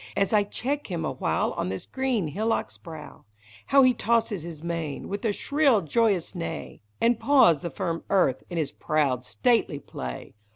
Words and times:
As 0.17 0.33
I 0.33 0.41
check 0.45 0.87
him 0.87 1.05
a 1.05 1.11
while 1.11 1.51
on 1.51 1.69
this 1.69 1.85
green 1.85 2.29
hillock's 2.29 2.75
brow; 2.75 3.25
How 3.67 3.83
he 3.83 3.93
tosses 3.93 4.41
his 4.41 4.63
mane, 4.63 5.07
with 5.07 5.23
a 5.25 5.31
shrill 5.31 5.81
joyous 5.81 6.33
neigh, 6.33 6.81
And 6.99 7.19
paws 7.19 7.59
the 7.59 7.69
firm 7.69 8.03
earth 8.09 8.41
in 8.49 8.57
his 8.57 8.71
proud, 8.71 9.25
stately 9.25 9.77
play! 9.77 10.33